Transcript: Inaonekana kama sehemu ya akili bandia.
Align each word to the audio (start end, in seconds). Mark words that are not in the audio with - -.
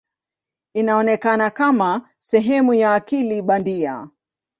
Inaonekana 0.73 1.49
kama 1.49 2.09
sehemu 2.19 2.73
ya 2.73 2.93
akili 2.93 3.41
bandia. 3.41 4.09